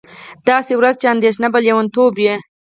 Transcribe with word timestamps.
داسې 0.49 0.71
ورځ 0.75 0.95
چې 1.01 1.07
اندېښنه 1.13 1.47
به 1.53 1.59
لېونتوب 1.65 2.11
وي 2.17 2.33